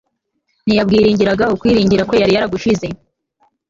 ntiyabwiringiraga 0.65 1.45
Ukwiringira 1.55 2.07
kwe 2.07 2.17
yari 2.21 2.33
yaragushyize 2.35 2.87